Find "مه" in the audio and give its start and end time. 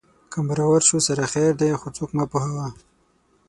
2.17-2.25